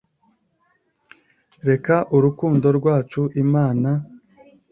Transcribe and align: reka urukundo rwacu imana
reka 1.67 1.95
urukundo 2.15 2.67
rwacu 2.77 3.21
imana 3.43 3.89